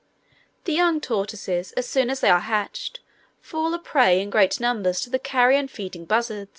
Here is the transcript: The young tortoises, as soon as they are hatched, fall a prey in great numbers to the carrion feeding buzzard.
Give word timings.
The 0.63 0.73
young 0.73 0.99
tortoises, 0.99 1.73
as 1.73 1.85
soon 1.87 2.09
as 2.09 2.21
they 2.21 2.29
are 2.31 2.39
hatched, 2.39 3.01
fall 3.39 3.71
a 3.75 3.77
prey 3.77 4.19
in 4.19 4.31
great 4.31 4.59
numbers 4.59 4.99
to 5.01 5.11
the 5.11 5.19
carrion 5.19 5.67
feeding 5.67 6.05
buzzard. 6.05 6.49